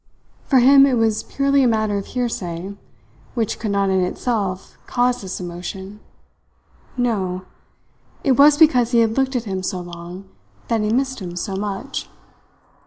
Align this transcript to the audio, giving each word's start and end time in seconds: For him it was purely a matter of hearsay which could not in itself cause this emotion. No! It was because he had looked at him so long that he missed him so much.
For 0.47 0.57
him 0.61 0.87
it 0.87 0.97
was 0.97 1.21
purely 1.21 1.61
a 1.61 1.67
matter 1.67 1.95
of 1.95 2.07
hearsay 2.07 2.75
which 3.35 3.59
could 3.59 3.69
not 3.69 3.91
in 3.91 4.01
itself 4.03 4.75
cause 4.87 5.21
this 5.21 5.39
emotion. 5.39 5.99
No! 6.97 7.43
It 8.23 8.31
was 8.31 8.57
because 8.57 8.93
he 8.93 9.01
had 9.01 9.15
looked 9.15 9.35
at 9.35 9.43
him 9.43 9.61
so 9.61 9.79
long 9.79 10.27
that 10.69 10.81
he 10.81 10.91
missed 10.91 11.19
him 11.19 11.35
so 11.35 11.55
much. 11.55 12.09